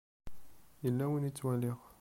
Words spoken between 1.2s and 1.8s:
i ttwaliɣ.